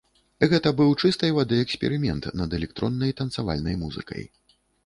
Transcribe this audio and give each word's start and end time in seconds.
Гэта 0.53 0.71
быў 0.79 0.95
чыстай 1.01 1.31
вады 1.35 1.59
эксперымент 1.65 2.23
над 2.43 2.57
электроннай 2.61 3.15
танцавальнай 3.23 3.81
музыкай. 3.87 4.23